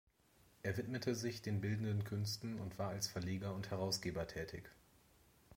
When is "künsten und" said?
2.03-2.79